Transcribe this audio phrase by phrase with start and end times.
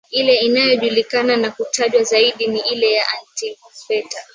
[0.11, 4.21] ile inayojulikana na kutajwa zaidi ni ile ya Antipater